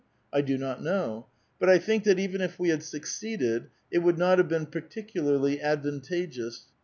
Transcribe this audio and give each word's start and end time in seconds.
I 0.33 0.41
do 0.41 0.57
not 0.57 0.81
know, 0.81 1.27
but 1.59 1.69
I 1.69 1.77
thiuk 1.77 2.05
that, 2.05 2.17
even 2.17 2.41
if 2.41 2.57
we 2.57 2.69
had 2.69 2.81
succeeded, 2.81 3.69
it 3.91 3.99
would 3.99 4.17
not 4.17 4.39
have 4.39 4.47
been 4.49 4.65
par 4.65 4.81
ticularly 4.81 5.61
advantageous. 5.61 6.65